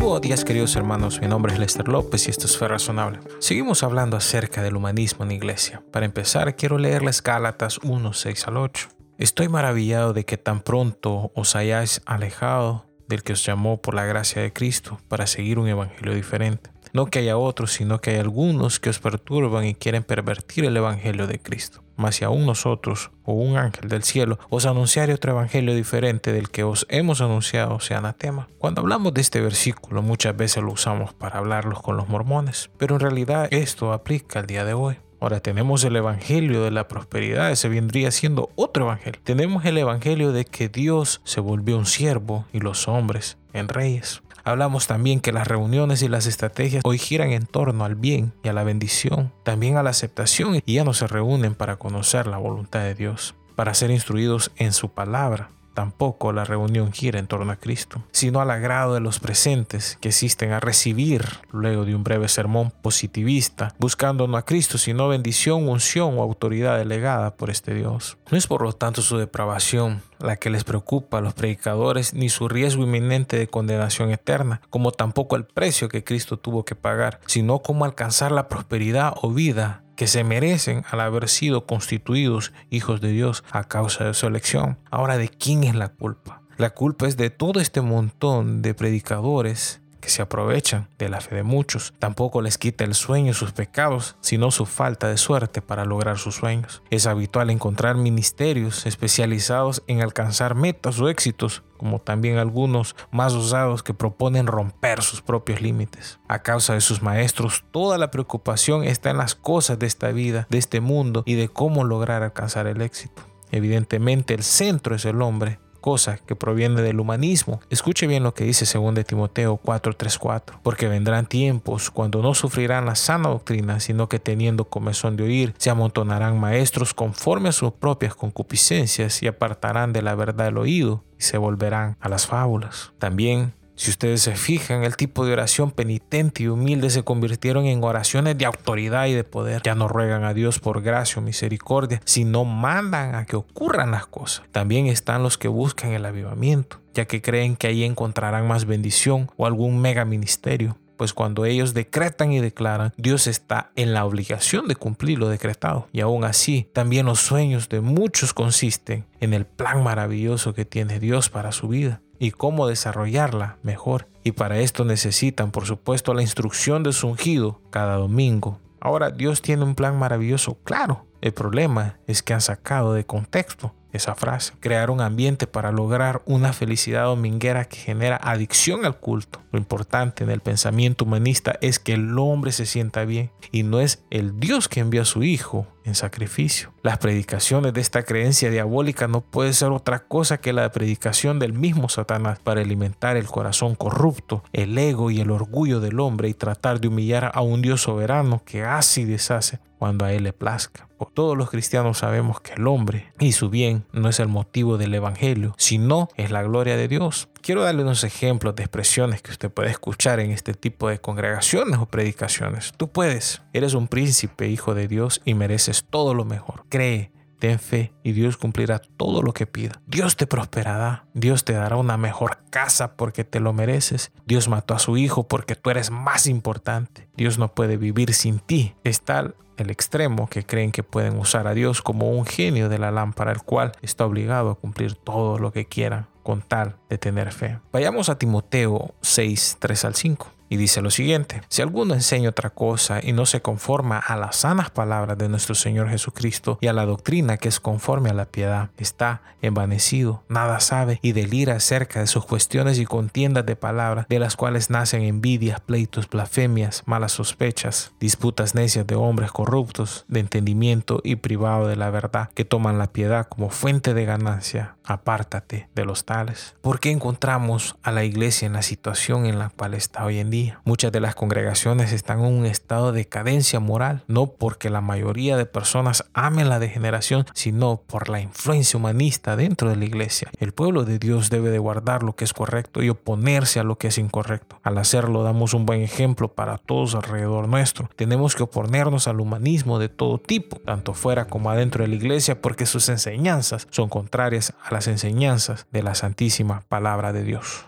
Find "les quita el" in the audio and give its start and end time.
92.40-92.94